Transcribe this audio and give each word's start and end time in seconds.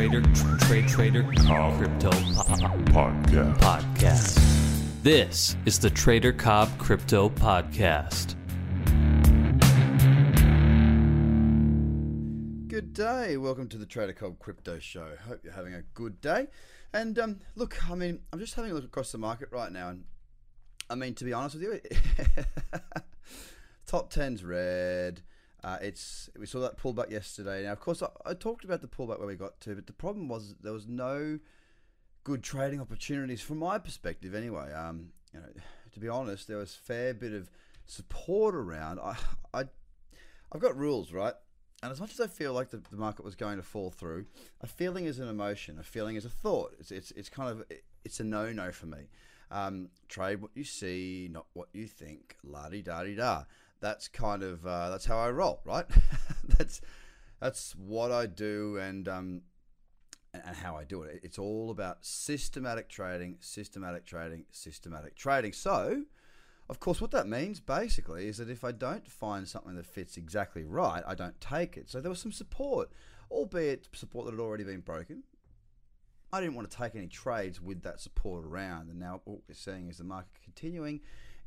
Trader 0.00 0.22
Trade 0.60 0.88
Trader 0.88 1.22
Cobb 1.46 1.76
Crypto 1.76 2.10
po- 2.10 2.70
Podcast. 2.88 3.58
Podcast. 3.58 5.02
This 5.02 5.58
is 5.66 5.78
the 5.78 5.90
Trader 5.90 6.32
Cobb 6.32 6.70
Crypto 6.78 7.28
Podcast. 7.28 8.34
Good 12.66 12.94
day. 12.94 13.36
Welcome 13.36 13.68
to 13.68 13.76
the 13.76 13.84
Trader 13.84 14.14
Cobb 14.14 14.38
Crypto 14.38 14.78
Show. 14.78 15.16
Hope 15.28 15.40
you're 15.44 15.52
having 15.52 15.74
a 15.74 15.82
good 15.92 16.22
day. 16.22 16.46
And 16.94 17.18
um, 17.18 17.40
look, 17.54 17.90
I 17.90 17.94
mean, 17.94 18.20
I'm 18.32 18.38
just 18.38 18.54
having 18.54 18.70
a 18.70 18.74
look 18.74 18.84
across 18.84 19.12
the 19.12 19.18
market 19.18 19.50
right 19.52 19.70
now, 19.70 19.90
and 19.90 20.04
I 20.88 20.94
mean, 20.94 21.14
to 21.16 21.26
be 21.26 21.34
honest 21.34 21.56
with 21.56 21.64
you, 21.64 21.78
top 23.86 24.10
10's 24.10 24.44
red. 24.44 25.20
Uh, 25.62 25.76
it's 25.82 26.30
we 26.38 26.46
saw 26.46 26.60
that 26.60 26.78
pullback 26.78 27.10
yesterday. 27.10 27.64
Now, 27.64 27.72
of 27.72 27.80
course, 27.80 28.02
I, 28.02 28.08
I 28.24 28.34
talked 28.34 28.64
about 28.64 28.80
the 28.80 28.88
pullback 28.88 29.18
where 29.18 29.26
we 29.28 29.36
got 29.36 29.60
to, 29.62 29.74
but 29.74 29.86
the 29.86 29.92
problem 29.92 30.28
was 30.28 30.54
there 30.62 30.72
was 30.72 30.86
no 30.86 31.38
good 32.24 32.42
trading 32.42 32.80
opportunities 32.80 33.40
from 33.40 33.58
my 33.58 33.78
perspective. 33.78 34.34
Anyway, 34.34 34.72
um, 34.72 35.08
you 35.34 35.40
know, 35.40 35.46
to 35.92 36.00
be 36.00 36.08
honest, 36.08 36.48
there 36.48 36.56
was 36.56 36.74
a 36.74 36.86
fair 36.86 37.14
bit 37.14 37.32
of 37.32 37.50
support 37.86 38.54
around. 38.54 39.00
I, 39.00 39.16
I, 39.52 39.64
I've 40.52 40.60
got 40.60 40.76
rules, 40.76 41.12
right? 41.12 41.34
And 41.82 41.90
as 41.90 42.00
much 42.00 42.12
as 42.12 42.20
I 42.20 42.26
feel 42.26 42.52
like 42.52 42.70
the, 42.70 42.82
the 42.90 42.96
market 42.96 43.24
was 43.24 43.34
going 43.34 43.56
to 43.56 43.62
fall 43.62 43.90
through, 43.90 44.26
a 44.60 44.66
feeling 44.66 45.06
is 45.06 45.18
an 45.18 45.28
emotion. 45.28 45.78
A 45.78 45.82
feeling 45.82 46.16
is 46.16 46.24
a 46.24 46.30
thought. 46.30 46.74
It's 46.78 46.90
it's, 46.90 47.10
it's 47.12 47.28
kind 47.28 47.50
of 47.50 47.64
it's 48.04 48.20
a 48.20 48.24
no 48.24 48.52
no 48.52 48.70
for 48.70 48.86
me. 48.86 49.08
Um, 49.50 49.88
trade 50.08 50.40
what 50.42 50.52
you 50.54 50.64
see, 50.64 51.28
not 51.30 51.46
what 51.54 51.68
you 51.72 51.86
think. 51.86 52.36
La 52.44 52.68
di 52.68 52.82
da 52.82 53.02
di 53.02 53.14
da. 53.14 53.44
That's 53.80 54.08
kind 54.08 54.42
of 54.42 54.66
uh, 54.66 54.90
that's 54.90 55.06
how 55.06 55.18
I 55.18 55.30
roll, 55.30 55.60
right? 55.64 55.86
that's 56.58 56.80
that's 57.40 57.74
what 57.76 58.12
I 58.12 58.26
do, 58.26 58.76
and 58.76 59.08
um, 59.08 59.42
and 60.34 60.56
how 60.56 60.76
I 60.76 60.84
do 60.84 61.02
it. 61.02 61.20
It's 61.22 61.38
all 61.38 61.70
about 61.70 62.04
systematic 62.04 62.88
trading, 62.88 63.38
systematic 63.40 64.06
trading, 64.06 64.44
systematic 64.52 65.16
trading. 65.16 65.52
So, 65.52 66.04
of 66.68 66.80
course, 66.80 67.00
what 67.00 67.10
that 67.12 67.26
means 67.26 67.60
basically 67.60 68.28
is 68.28 68.38
that 68.38 68.50
if 68.50 68.64
I 68.64 68.72
don't 68.72 69.08
find 69.10 69.48
something 69.48 69.74
that 69.76 69.86
fits 69.86 70.16
exactly 70.16 70.64
right, 70.64 71.02
I 71.06 71.14
don't 71.14 71.40
take 71.40 71.76
it. 71.76 71.90
So 71.90 72.00
there 72.00 72.10
was 72.10 72.20
some 72.20 72.32
support, 72.32 72.90
albeit 73.30 73.88
support 73.92 74.26
that 74.26 74.32
had 74.32 74.40
already 74.40 74.64
been 74.64 74.80
broken. 74.80 75.24
I 76.32 76.40
didn't 76.40 76.54
want 76.54 76.70
to 76.70 76.76
take 76.76 76.94
any 76.94 77.08
trades 77.08 77.60
with 77.60 77.82
that 77.82 78.00
support 78.00 78.44
around, 78.44 78.88
and 78.88 79.00
now 79.00 79.20
what 79.24 79.40
we're 79.48 79.54
seeing 79.54 79.88
is 79.88 79.98
the 79.98 80.04
market 80.04 80.30
continuing 80.44 81.00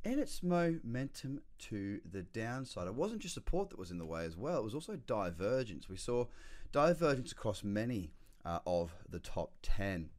in 0.03 0.19
its 0.19 0.43
momentum 0.43 1.41
to 1.59 2.01
the 2.09 2.23
downside. 2.23 2.87
It 2.87 2.95
wasn't 2.95 3.21
just 3.21 3.33
support 3.33 3.69
that 3.69 3.79
was 3.79 3.91
in 3.91 3.97
the 3.97 4.05
way 4.05 4.25
as 4.25 4.37
well; 4.37 4.59
it 4.59 4.63
was 4.63 4.75
also 4.75 4.95
divergence. 4.95 5.89
We 5.89 5.97
saw 5.97 6.25
divergence 6.71 7.31
across 7.31 7.63
many 7.63 8.11
uh, 8.45 8.59
of 8.65 8.93
the 9.09 9.19
top 9.19 9.53
ten, 9.61 10.09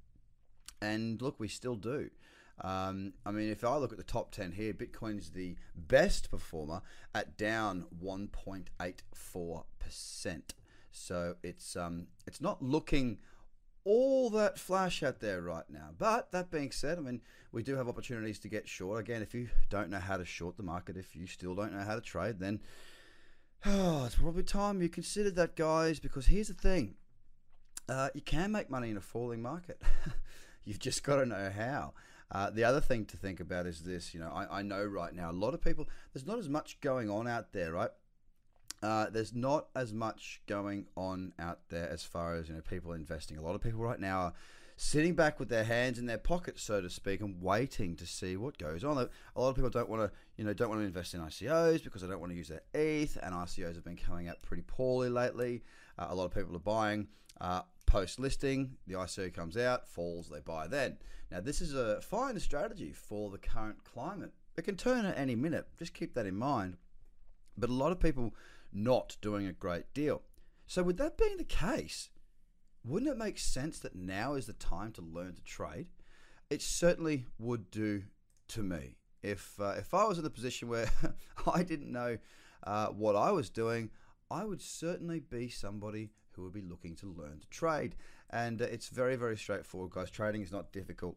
and 0.80 1.20
look, 1.20 1.38
we 1.38 1.48
still 1.48 1.76
do. 1.76 2.10
Um, 2.60 3.14
I 3.26 3.32
mean, 3.32 3.50
if 3.50 3.64
I 3.64 3.76
look 3.76 3.92
at 3.92 3.98
the 3.98 4.04
top 4.04 4.30
10 4.30 4.52
here, 4.52 4.72
Bitcoin's 4.72 5.30
the 5.30 5.56
best 5.74 6.30
performer 6.30 6.82
at 7.12 7.36
down 7.36 7.86
1.84%. 8.00 10.42
So 10.92 11.34
it's 11.42 11.74
um, 11.74 12.06
it's 12.24 12.40
not 12.40 12.62
looking 12.62 13.18
all 13.84 14.30
that 14.30 14.58
flash 14.58 15.02
out 15.02 15.20
there 15.20 15.40
right 15.42 15.68
now. 15.68 15.90
But 15.96 16.32
that 16.32 16.50
being 16.50 16.70
said, 16.70 16.98
I 16.98 17.02
mean, 17.02 17.20
we 17.52 17.62
do 17.62 17.76
have 17.76 17.88
opportunities 17.88 18.38
to 18.40 18.48
get 18.48 18.68
short. 18.68 19.00
Again, 19.00 19.22
if 19.22 19.34
you 19.34 19.48
don't 19.68 19.90
know 19.90 19.98
how 19.98 20.16
to 20.16 20.24
short 20.24 20.56
the 20.56 20.62
market, 20.62 20.96
if 20.96 21.14
you 21.14 21.26
still 21.26 21.54
don't 21.54 21.72
know 21.72 21.84
how 21.84 21.94
to 21.94 22.00
trade, 22.00 22.38
then 22.40 22.60
oh, 23.66 24.04
it's 24.06 24.16
probably 24.16 24.42
time 24.42 24.82
you 24.82 24.88
considered 24.88 25.36
that, 25.36 25.56
guys, 25.56 26.00
because 26.00 26.26
here's 26.26 26.48
the 26.48 26.54
thing. 26.54 26.94
Uh, 27.88 28.08
you 28.14 28.22
can 28.22 28.50
make 28.50 28.70
money 28.70 28.90
in 28.90 28.96
a 28.96 29.02
falling 29.02 29.42
market. 29.42 29.80
You've 30.64 30.78
just 30.78 31.04
got 31.04 31.16
to 31.16 31.26
know 31.26 31.52
how. 31.54 31.92
Uh, 32.30 32.50
the 32.50 32.64
other 32.64 32.80
thing 32.80 33.04
to 33.04 33.16
think 33.18 33.38
about 33.38 33.66
is 33.66 33.82
this. 33.82 34.14
You 34.14 34.20
know, 34.20 34.30
I, 34.30 34.60
I 34.60 34.62
know 34.62 34.82
right 34.84 35.14
now 35.14 35.30
a 35.30 35.32
lot 35.32 35.52
of 35.52 35.60
people. 35.60 35.86
There's 36.12 36.26
not 36.26 36.38
as 36.38 36.48
much 36.48 36.80
going 36.80 37.10
on 37.10 37.28
out 37.28 37.52
there, 37.52 37.72
right? 37.72 37.90
Uh, 38.82 39.06
there's 39.10 39.34
not 39.34 39.68
as 39.74 39.92
much 39.92 40.42
going 40.46 40.86
on 40.96 41.32
out 41.38 41.60
there 41.70 41.88
as 41.88 42.02
far 42.02 42.34
as 42.34 42.48
you 42.48 42.54
know 42.54 42.60
people 42.60 42.92
investing. 42.92 43.38
A 43.38 43.42
lot 43.42 43.54
of 43.54 43.62
people 43.62 43.80
right 43.80 44.00
now 44.00 44.18
are 44.20 44.32
sitting 44.76 45.14
back 45.14 45.38
with 45.38 45.48
their 45.48 45.64
hands 45.64 45.98
in 45.98 46.06
their 46.06 46.18
pockets, 46.18 46.62
so 46.62 46.80
to 46.80 46.90
speak, 46.90 47.20
and 47.20 47.40
waiting 47.40 47.96
to 47.96 48.06
see 48.06 48.36
what 48.36 48.58
goes 48.58 48.84
on. 48.84 48.98
A 48.98 49.40
lot 49.40 49.50
of 49.50 49.54
people 49.54 49.70
don't 49.70 49.88
want 49.88 50.02
to, 50.02 50.10
you 50.36 50.44
know, 50.44 50.52
don't 50.52 50.68
want 50.68 50.80
to 50.80 50.86
invest 50.86 51.14
in 51.14 51.20
ICOs 51.20 51.82
because 51.84 52.02
they 52.02 52.08
don't 52.08 52.20
want 52.20 52.32
to 52.32 52.36
use 52.36 52.48
their 52.48 52.62
ETH, 52.74 53.16
and 53.22 53.34
ICOs 53.34 53.74
have 53.74 53.84
been 53.84 53.96
coming 53.96 54.28
out 54.28 54.42
pretty 54.42 54.64
poorly 54.66 55.08
lately. 55.08 55.62
Uh, 55.98 56.06
a 56.10 56.14
lot 56.14 56.24
of 56.24 56.34
people 56.34 56.54
are 56.56 56.60
buying 56.60 57.06
uh, 57.40 57.62
post 57.86 58.18
listing. 58.18 58.76
The 58.86 58.94
ICO 58.94 59.32
comes 59.32 59.56
out, 59.56 59.88
falls, 59.88 60.28
they 60.28 60.40
buy 60.40 60.66
then. 60.66 60.98
Now, 61.30 61.40
this 61.40 61.60
is 61.60 61.74
a 61.74 62.00
fine 62.00 62.38
strategy 62.38 62.92
for 62.92 63.30
the 63.30 63.38
current 63.38 63.82
climate. 63.84 64.32
It 64.56 64.62
can 64.62 64.76
turn 64.76 65.04
at 65.04 65.18
any 65.18 65.34
minute. 65.34 65.66
Just 65.78 65.94
keep 65.94 66.14
that 66.14 66.26
in 66.26 66.36
mind. 66.36 66.76
But 67.56 67.70
a 67.70 67.72
lot 67.72 67.92
of 67.92 68.00
people 68.00 68.34
not 68.74 69.16
doing 69.22 69.46
a 69.46 69.52
great 69.52 69.92
deal. 69.94 70.22
So, 70.66 70.82
with 70.82 70.96
that 70.98 71.16
being 71.16 71.36
the 71.36 71.44
case, 71.44 72.10
wouldn't 72.84 73.10
it 73.10 73.16
make 73.16 73.38
sense 73.38 73.78
that 73.78 73.94
now 73.94 74.34
is 74.34 74.46
the 74.46 74.52
time 74.52 74.92
to 74.92 75.02
learn 75.02 75.34
to 75.34 75.42
trade? 75.42 75.86
It 76.50 76.60
certainly 76.60 77.26
would 77.38 77.70
do 77.70 78.04
to 78.48 78.62
me. 78.62 78.96
If 79.22 79.58
uh, 79.58 79.74
if 79.78 79.94
I 79.94 80.04
was 80.04 80.18
in 80.18 80.26
a 80.26 80.30
position 80.30 80.68
where 80.68 80.90
I 81.52 81.62
didn't 81.62 81.90
know 81.90 82.18
uh, 82.64 82.88
what 82.88 83.16
I 83.16 83.30
was 83.30 83.48
doing, 83.48 83.90
I 84.30 84.44
would 84.44 84.60
certainly 84.60 85.20
be 85.20 85.48
somebody 85.48 86.10
who 86.32 86.42
would 86.42 86.52
be 86.52 86.60
looking 86.60 86.96
to 86.96 87.06
learn 87.06 87.40
to 87.40 87.48
trade. 87.48 87.94
And 88.30 88.60
uh, 88.60 88.66
it's 88.66 88.88
very 88.88 89.16
very 89.16 89.36
straightforward, 89.36 89.92
guys. 89.92 90.10
Trading 90.10 90.42
is 90.42 90.52
not 90.52 90.72
difficult. 90.72 91.16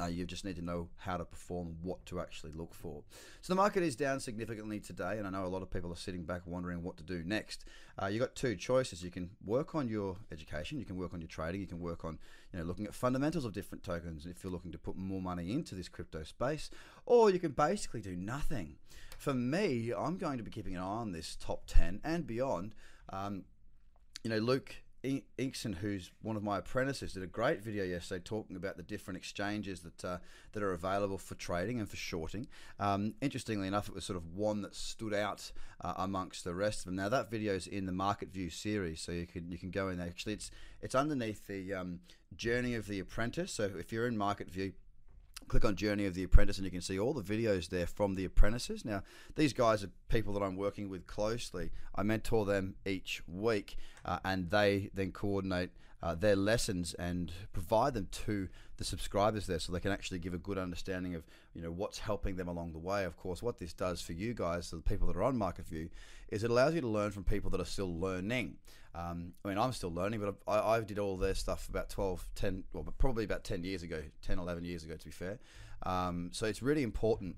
Uh, 0.00 0.06
you 0.06 0.24
just 0.24 0.44
need 0.44 0.56
to 0.56 0.64
know 0.64 0.88
how 0.96 1.16
to 1.16 1.24
perform, 1.24 1.76
what 1.82 2.04
to 2.06 2.20
actually 2.20 2.52
look 2.52 2.74
for. 2.74 3.02
So 3.42 3.52
the 3.52 3.56
market 3.56 3.82
is 3.82 3.96
down 3.96 4.20
significantly 4.20 4.80
today, 4.80 5.18
and 5.18 5.26
I 5.26 5.30
know 5.30 5.44
a 5.44 5.48
lot 5.48 5.62
of 5.62 5.70
people 5.70 5.92
are 5.92 5.96
sitting 5.96 6.24
back 6.24 6.42
wondering 6.46 6.82
what 6.82 6.96
to 6.98 7.02
do 7.02 7.22
next. 7.24 7.64
Uh, 8.00 8.06
you 8.06 8.18
got 8.18 8.34
two 8.34 8.56
choices: 8.56 9.02
you 9.02 9.10
can 9.10 9.30
work 9.44 9.74
on 9.74 9.88
your 9.88 10.16
education, 10.32 10.78
you 10.78 10.84
can 10.84 10.96
work 10.96 11.12
on 11.12 11.20
your 11.20 11.28
trading, 11.28 11.60
you 11.60 11.66
can 11.66 11.80
work 11.80 12.04
on 12.04 12.18
you 12.52 12.58
know 12.58 12.64
looking 12.64 12.86
at 12.86 12.94
fundamentals 12.94 13.44
of 13.44 13.52
different 13.52 13.84
tokens 13.84 14.26
if 14.26 14.42
you're 14.42 14.52
looking 14.52 14.72
to 14.72 14.78
put 14.78 14.96
more 14.96 15.20
money 15.20 15.52
into 15.52 15.74
this 15.74 15.88
crypto 15.88 16.22
space, 16.22 16.70
or 17.04 17.30
you 17.30 17.38
can 17.38 17.52
basically 17.52 18.00
do 18.00 18.16
nothing. 18.16 18.76
For 19.18 19.34
me, 19.34 19.92
I'm 19.96 20.16
going 20.16 20.38
to 20.38 20.44
be 20.44 20.50
keeping 20.50 20.76
an 20.76 20.82
eye 20.82 20.86
on 20.86 21.12
this 21.12 21.36
top 21.36 21.64
ten 21.66 22.00
and 22.02 22.26
beyond. 22.26 22.74
Um, 23.10 23.44
you 24.22 24.30
know, 24.30 24.38
Luke 24.38 24.76
Inkson, 25.02 25.76
who's 25.76 26.10
one 26.20 26.36
of 26.36 26.42
my 26.42 26.58
apprentices, 26.58 27.14
did 27.14 27.22
a 27.22 27.26
great 27.26 27.62
video 27.62 27.84
yesterday 27.84 28.22
talking 28.22 28.56
about 28.56 28.76
the 28.76 28.82
different 28.82 29.16
exchanges 29.16 29.80
that 29.80 30.04
uh, 30.04 30.18
that 30.52 30.62
are 30.62 30.72
available 30.72 31.16
for 31.16 31.34
trading 31.36 31.78
and 31.78 31.88
for 31.88 31.96
shorting. 31.96 32.46
Um, 32.78 33.14
interestingly 33.20 33.66
enough, 33.66 33.88
it 33.88 33.94
was 33.94 34.04
sort 34.04 34.18
of 34.18 34.34
one 34.34 34.60
that 34.62 34.74
stood 34.74 35.14
out 35.14 35.52
uh, 35.80 35.94
amongst 35.96 36.44
the 36.44 36.54
rest 36.54 36.80
of 36.80 36.84
them. 36.86 36.96
Now 36.96 37.08
that 37.08 37.30
video 37.30 37.54
is 37.54 37.66
in 37.66 37.86
the 37.86 37.92
Market 37.92 38.30
View 38.32 38.50
series, 38.50 39.00
so 39.00 39.12
you 39.12 39.26
can 39.26 39.50
you 39.50 39.58
can 39.58 39.70
go 39.70 39.88
in 39.88 39.98
there. 39.98 40.06
Actually, 40.06 40.34
it's 40.34 40.50
it's 40.82 40.94
underneath 40.94 41.46
the 41.46 41.72
um, 41.72 42.00
Journey 42.36 42.74
of 42.74 42.86
the 42.86 43.00
Apprentice. 43.00 43.52
So 43.52 43.70
if 43.78 43.92
you're 43.92 44.06
in 44.06 44.18
Market 44.18 44.50
View, 44.50 44.72
click 45.48 45.64
on 45.64 45.76
Journey 45.76 46.06
of 46.06 46.14
the 46.14 46.22
Apprentice 46.22 46.58
and 46.58 46.64
you 46.64 46.70
can 46.70 46.80
see 46.80 46.98
all 46.98 47.12
the 47.12 47.22
videos 47.22 47.68
there 47.68 47.86
from 47.86 48.14
the 48.14 48.24
apprentices. 48.24 48.84
Now, 48.84 49.02
these 49.36 49.52
guys 49.52 49.82
are 49.82 49.90
people 50.08 50.32
that 50.34 50.42
I'm 50.42 50.56
working 50.56 50.88
with 50.88 51.06
closely. 51.06 51.70
I 51.94 52.02
mentor 52.02 52.44
them 52.44 52.76
each 52.86 53.22
week 53.26 53.76
uh, 54.04 54.18
and 54.24 54.50
they 54.50 54.90
then 54.94 55.12
coordinate 55.12 55.70
uh, 56.02 56.14
their 56.14 56.36
lessons 56.36 56.94
and 56.94 57.32
provide 57.52 57.94
them 57.94 58.08
to 58.10 58.48
the 58.78 58.84
subscribers 58.84 59.46
there 59.46 59.58
so 59.58 59.72
they 59.72 59.80
can 59.80 59.92
actually 59.92 60.18
give 60.18 60.32
a 60.32 60.38
good 60.38 60.56
understanding 60.56 61.14
of 61.14 61.26
you 61.54 61.60
know 61.60 61.70
what's 61.70 61.98
helping 61.98 62.36
them 62.36 62.48
along 62.48 62.72
the 62.72 62.78
way. 62.78 63.04
Of 63.04 63.16
course 63.16 63.42
what 63.42 63.58
this 63.58 63.72
does 63.72 64.00
for 64.00 64.12
you 64.12 64.32
guys 64.32 64.70
the 64.70 64.78
people 64.78 65.06
that 65.08 65.16
are 65.16 65.22
on 65.22 65.36
market 65.36 65.66
view 65.66 65.90
is 66.30 66.44
it 66.44 66.50
allows 66.50 66.74
you 66.74 66.80
to 66.80 66.88
learn 66.88 67.10
from 67.10 67.24
people 67.24 67.50
that 67.50 67.60
are 67.60 67.66
still 67.66 67.98
learning. 67.98 68.56
Um, 68.94 69.32
I 69.44 69.48
mean 69.48 69.58
I'm 69.58 69.72
still 69.72 69.92
learning 69.92 70.20
but 70.20 70.34
I, 70.48 70.76
I 70.76 70.80
did 70.80 70.98
all 70.98 71.16
their 71.16 71.34
stuff 71.34 71.68
about 71.68 71.90
12 71.90 72.26
10 72.34 72.64
well 72.72 72.86
probably 72.98 73.24
about 73.24 73.44
10 73.44 73.64
years 73.64 73.82
ago 73.82 74.02
10 74.22 74.38
11 74.38 74.64
years 74.64 74.84
ago 74.84 74.96
to 74.96 75.04
be 75.04 75.10
fair. 75.10 75.38
Um, 75.82 76.30
so 76.32 76.46
it's 76.46 76.62
really 76.62 76.82
important 76.82 77.36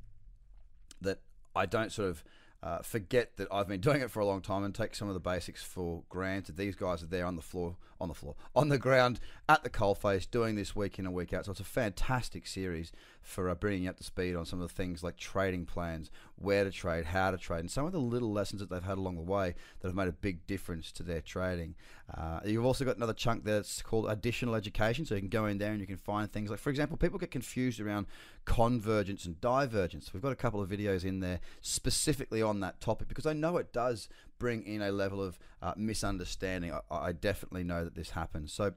that 1.01 1.19
I 1.55 1.67
don't 1.67 1.91
sort 1.91 2.09
of 2.09 2.25
uh, 2.63 2.79
forget 2.79 3.37
that 3.37 3.49
I've 3.51 3.69
been 3.69 3.81
doing 3.89 4.01
it 4.01 4.11
for 4.11 4.21
a 4.21 4.27
long 4.27 4.41
time 4.41 4.65
and 4.65 4.75
take 4.75 4.95
some 4.95 5.09
of 5.09 5.15
the 5.15 5.21
basics 5.21 5.63
for 5.63 6.03
granted. 6.09 6.57
These 6.57 6.77
guys 6.77 7.03
are 7.03 7.07
there 7.07 7.27
on 7.27 7.37
the 7.37 7.43
floor, 7.43 7.77
on 8.01 8.09
the 8.09 8.15
floor, 8.15 8.35
on 8.55 8.69
the 8.69 8.79
ground 8.79 9.21
at 9.49 9.63
the 9.63 9.71
coalface, 9.71 10.31
doing 10.31 10.55
this 10.55 10.75
week 10.75 10.99
in 10.99 11.07
and 11.07 11.15
week 11.15 11.33
out. 11.33 11.47
So 11.47 11.53
it's 11.53 11.61
a 11.61 11.65
fantastic 11.65 12.47
series 12.47 12.93
for 13.21 13.49
uh, 13.49 13.55
bringing 13.55 13.89
up 13.89 13.97
to 13.97 14.05
speed 14.05 14.35
on 14.35 14.45
some 14.45 14.61
of 14.61 14.69
the 14.69 14.75
things 14.75 15.03
like 15.03 15.17
trading 15.17 15.65
plans, 15.65 16.11
where 16.37 16.65
to 16.65 16.71
trade, 16.71 17.07
how 17.07 17.31
to 17.31 17.39
trade, 17.39 17.61
and 17.61 17.71
some 17.71 17.87
of 17.87 17.93
the 17.93 18.01
little 18.01 18.33
lessons 18.33 18.61
that 18.61 18.71
they've 18.71 18.83
had 18.83 18.99
along 18.99 19.15
the 19.17 19.23
way 19.23 19.55
that 19.81 19.89
have 19.89 19.95
made 19.95 20.09
a 20.09 20.13
big 20.13 20.47
difference 20.47 20.91
to 20.93 21.03
their 21.03 21.21
trading. 21.21 21.75
Uh, 22.13 22.41
you've 22.45 22.65
also 22.65 22.85
got 22.85 22.97
another 22.97 23.15
chunk 23.15 23.45
that's 23.45 23.81
called 23.81 24.07
additional 24.09 24.55
education, 24.55 25.07
so 25.07 25.15
you 25.15 25.21
can 25.21 25.31
go 25.31 25.47
in 25.47 25.59
there 25.59 25.71
and 25.71 25.81
you 25.81 25.87
can 25.87 25.97
find 25.97 26.31
things 26.31 26.51
like, 26.51 26.59
for 26.59 26.71
example, 26.71 26.97
people 26.97 27.19
get 27.19 27.31
confused 27.31 27.81
around 27.81 28.07
convergence 28.45 29.25
and 29.25 29.41
divergence. 29.41 30.13
We've 30.13 30.23
got 30.23 30.33
a 30.33 30.37
couple 30.37 30.61
of 30.61 30.69
videos 30.69 31.05
in 31.05 31.21
there 31.21 31.41
specifically 31.61 32.43
on 32.43 32.52
that 32.61 32.81
topic 32.81 33.09
because 33.09 33.27
I 33.27 33.33
know 33.33 33.57
it 33.57 33.73
does 33.73 34.09
bring 34.39 34.65
in 34.65 34.83
a 34.83 34.93
level 34.93 35.23
of 35.23 35.39
uh, 35.61 35.75
misunderstanding. 35.77 36.73
I, 36.73 36.81
I 36.91 37.13
definitely 37.13 37.65
know 37.65 37.85
that 37.85 37.95
this 37.95 38.11
happens. 38.11 38.53
So 38.53 38.73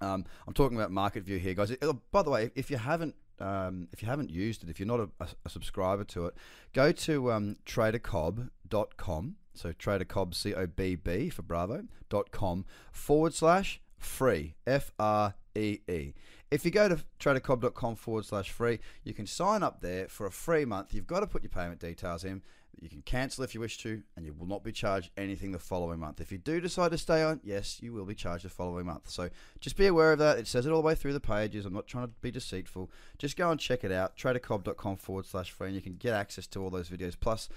um, 0.00 0.24
I'm 0.46 0.54
talking 0.54 0.76
about 0.76 0.90
market 0.90 1.24
view 1.24 1.38
here, 1.38 1.54
guys. 1.54 1.74
Oh, 1.82 2.00
by 2.10 2.22
the 2.22 2.30
way, 2.30 2.50
if 2.54 2.70
you 2.70 2.76
haven't 2.76 3.14
um, 3.40 3.88
if 3.92 4.02
you 4.02 4.08
haven't 4.08 4.30
used 4.30 4.62
it, 4.62 4.70
if 4.70 4.78
you're 4.78 4.86
not 4.86 5.00
a, 5.00 5.26
a 5.44 5.48
subscriber 5.48 6.04
to 6.04 6.26
it, 6.26 6.34
go 6.72 6.92
to 6.92 7.32
um, 7.32 7.56
tradercobb.com. 7.66 9.36
So 9.54 9.72
tradercobb, 9.72 10.34
C 10.34 10.54
O 10.54 10.66
B 10.66 10.94
B 10.94 11.28
for 11.28 11.42
Bravo, 11.42 11.84
dot 12.08 12.30
com 12.30 12.64
forward 12.90 13.34
slash 13.34 13.80
free, 13.98 14.54
F 14.66 14.92
R 14.98 15.34
E 15.54 15.78
E. 15.88 16.14
If 16.50 16.64
you 16.64 16.70
go 16.70 16.88
to 16.88 16.98
tradercobb.com 17.18 17.96
forward 17.96 18.26
slash 18.26 18.50
free, 18.50 18.78
you 19.04 19.14
can 19.14 19.26
sign 19.26 19.62
up 19.62 19.80
there 19.80 20.08
for 20.08 20.26
a 20.26 20.30
free 20.30 20.64
month. 20.64 20.92
You've 20.92 21.06
got 21.06 21.20
to 21.20 21.26
put 21.26 21.42
your 21.42 21.50
payment 21.50 21.80
details 21.80 22.24
in. 22.24 22.42
You 22.80 22.88
can 22.88 23.02
cancel 23.02 23.44
if 23.44 23.54
you 23.54 23.60
wish 23.60 23.78
to, 23.78 24.02
and 24.16 24.26
you 24.26 24.32
will 24.32 24.46
not 24.46 24.64
be 24.64 24.72
charged 24.72 25.10
anything 25.16 25.52
the 25.52 25.58
following 25.58 26.00
month. 26.00 26.20
If 26.20 26.32
you 26.32 26.38
do 26.38 26.60
decide 26.60 26.90
to 26.90 26.98
stay 26.98 27.22
on, 27.22 27.40
yes, 27.44 27.80
you 27.80 27.92
will 27.92 28.04
be 28.04 28.14
charged 28.14 28.44
the 28.44 28.48
following 28.48 28.86
month. 28.86 29.08
So 29.08 29.28
just 29.60 29.76
be 29.76 29.86
aware 29.86 30.12
of 30.12 30.18
that. 30.18 30.38
It 30.38 30.46
says 30.46 30.66
it 30.66 30.70
all 30.70 30.82
the 30.82 30.86
way 30.86 30.94
through 30.94 31.12
the 31.12 31.20
pages. 31.20 31.64
I'm 31.64 31.74
not 31.74 31.86
trying 31.86 32.06
to 32.06 32.12
be 32.22 32.30
deceitful. 32.30 32.90
Just 33.18 33.36
go 33.36 33.50
and 33.50 33.60
check 33.60 33.84
it 33.84 33.92
out, 33.92 34.16
tradercobb.com 34.16 34.96
forward 34.96 35.26
slash 35.26 35.50
free, 35.50 35.68
and 35.68 35.76
you 35.76 35.82
can 35.82 35.96
get 35.96 36.14
access 36.14 36.46
to 36.48 36.60
all 36.60 36.70
those 36.70 36.88
videos. 36.88 37.14
Plus, 37.18 37.48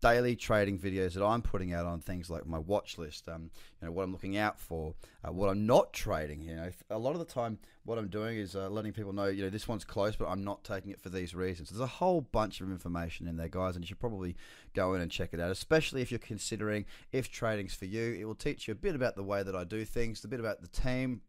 daily 0.00 0.36
trading 0.36 0.78
videos 0.78 1.14
that 1.14 1.24
I'm 1.24 1.42
putting 1.42 1.72
out 1.72 1.86
on 1.86 2.00
things 2.00 2.28
like 2.28 2.46
my 2.46 2.58
watch 2.58 2.98
list, 2.98 3.28
um, 3.28 3.50
you 3.80 3.86
know, 3.86 3.92
what 3.92 4.04
I'm 4.04 4.12
looking 4.12 4.36
out 4.36 4.58
for, 4.58 4.94
uh, 5.26 5.32
what 5.32 5.48
I'm 5.48 5.66
not 5.66 5.92
trading. 5.92 6.42
You 6.42 6.56
know, 6.56 6.70
a 6.90 6.98
lot 6.98 7.12
of 7.12 7.18
the 7.18 7.24
time, 7.24 7.58
what 7.84 7.98
I'm 7.98 8.08
doing 8.08 8.38
is 8.38 8.54
uh, 8.54 8.68
letting 8.68 8.92
people 8.92 9.12
know, 9.12 9.26
you 9.26 9.44
know, 9.44 9.50
this 9.50 9.68
one's 9.68 9.84
close, 9.84 10.16
but 10.16 10.28
I'm 10.28 10.44
not 10.44 10.64
taking 10.64 10.90
it 10.90 11.00
for 11.00 11.08
these 11.08 11.34
reasons. 11.34 11.70
There's 11.70 11.80
a 11.80 11.86
whole 11.86 12.20
bunch 12.20 12.60
of 12.60 12.70
information 12.70 13.26
in 13.26 13.36
there, 13.36 13.48
guys, 13.48 13.76
and 13.76 13.84
you 13.84 13.88
should 13.88 14.00
probably 14.00 14.36
go 14.74 14.94
in 14.94 15.00
and 15.00 15.10
check 15.10 15.30
it 15.32 15.40
out, 15.40 15.50
especially 15.50 16.02
if 16.02 16.10
you're 16.10 16.18
considering 16.18 16.84
if 17.12 17.30
trading's 17.30 17.74
for 17.74 17.86
you. 17.86 18.16
It 18.20 18.24
will 18.24 18.34
teach 18.34 18.68
you 18.68 18.72
a 18.72 18.76
bit 18.76 18.94
about 18.94 19.16
the 19.16 19.22
way 19.22 19.42
that 19.42 19.56
I 19.56 19.64
do 19.64 19.84
things, 19.84 20.24
a 20.24 20.28
bit 20.28 20.40
about 20.40 20.60
the 20.60 20.68
team, 20.68 21.22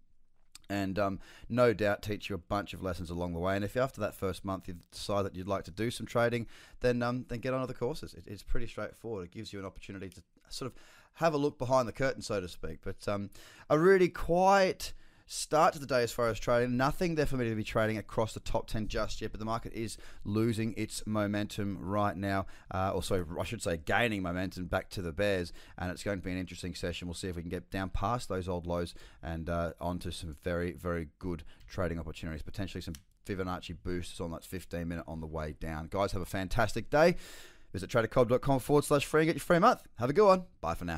and 0.70 1.00
um, 1.00 1.20
no 1.50 1.74
doubt 1.74 2.02
teach 2.02 2.30
you 2.30 2.36
a 2.36 2.40
bunch 2.40 2.74
of 2.74 2.84
lessons 2.84 3.10
along 3.10 3.34
the 3.34 3.40
way. 3.40 3.56
And 3.56 3.64
if 3.64 3.78
after 3.78 4.02
that 4.02 4.16
first 4.16 4.44
month 4.44 4.68
you 4.68 4.76
decide 4.92 5.24
that 5.24 5.36
you'd 5.36 5.48
like 5.48 5.64
to 5.66 5.72
do 5.72 5.92
some 5.92 6.06
trading, 6.06 6.48
then 6.82 7.02
um, 7.02 7.26
then 7.30 7.40
get 7.40 7.54
on 7.54 7.62
other 7.62 7.74
courses. 7.74 8.14
It, 8.14 8.24
it's 8.28 8.44
pretty 8.44 8.68
straightforward. 8.68 9.26
It 9.26 9.32
gives 9.32 9.54
you 9.54 9.60
an 9.60 9.66
opportunity 9.66 10.10
to 10.10 10.22
sort 10.50 10.72
of 10.72 10.78
have 11.16 11.34
a 11.34 11.38
look 11.38 11.58
behind 11.58 11.88
the 11.88 11.94
curtain, 11.94 12.22
so 12.22 12.40
to 12.40 12.48
speak. 12.48 12.80
But 12.84 13.08
um, 13.08 13.30
a 13.70 13.80
really 13.80 14.10
quiet 14.10 14.94
start 15.28 15.74
to 15.74 15.80
the 15.80 15.86
day 15.86 16.02
as 16.02 16.12
far 16.12 16.30
as 16.30 16.40
trading. 16.40 16.78
Nothing 16.78 17.16
there 17.16 17.26
for 17.26 17.36
me 17.36 17.48
to 17.50 17.56
be 17.56 17.64
trading 17.64 17.98
across 17.98 18.34
the 18.34 18.40
top 18.40 18.68
10 18.68 18.88
just 18.88 19.22
yet, 19.22 19.32
but 19.32 19.40
the 19.40 19.46
market 19.46 19.74
is 19.74 19.98
losing 20.24 20.74
its 20.78 21.06
momentum 21.06 21.78
right 21.80 22.16
now. 22.16 22.48
Uh, 22.74 22.94
also, 22.94 23.26
I 23.40 23.44
should 23.44 23.62
say, 23.62 23.78
gaining 23.78 24.24
momentum 24.24 24.66
back 24.66 24.90
to 24.92 25.02
the 25.02 25.12
bears, 25.12 25.54
and 25.78 25.92
it's 25.92 26.04
going 26.04 26.18
to 26.18 26.24
be 26.24 26.32
an 26.32 26.40
interesting 26.40 26.74
session. 26.74 27.08
We'll 27.08 27.16
see 27.16 27.28
if 27.28 27.36
we 27.36 27.42
can 27.42 27.52
get 27.52 27.70
down 27.70 27.90
past 27.90 28.30
those 28.30 28.48
old 28.48 28.66
lows 28.66 28.96
and 29.22 29.50
uh, 29.50 29.74
onto 29.80 30.12
some 30.12 30.36
very, 30.44 30.72
very 30.72 31.10
good 31.20 31.44
trading 31.68 32.00
opportunities, 32.00 32.42
potentially 32.42 32.82
some 32.82 32.96
Fibonacci 33.26 33.76
boosts 33.84 34.22
on 34.22 34.32
that 34.32 34.46
15 34.46 34.88
minute 34.88 35.04
on 35.08 35.20
the 35.20 35.28
way 35.28 35.54
down. 35.60 35.88
Guys, 35.92 36.14
have 36.14 36.22
a 36.22 36.26
fantastic 36.26 36.90
day. 36.90 37.18
Visit 37.74 37.90
tradercobb.com 37.90 38.60
forward 38.60 38.86
slash 38.86 39.06
free 39.06 39.22
and 39.22 39.28
get 39.28 39.36
your 39.36 39.42
free 39.42 39.60
month. 39.60 39.84
Have 40.00 40.10
a 40.10 40.14
good 40.14 40.26
one. 40.26 40.44
Bye 40.62 40.76
for 40.76 40.86
now 40.86 40.98